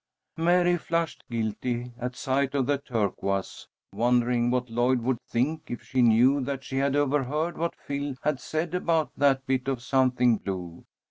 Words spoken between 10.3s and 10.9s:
blue.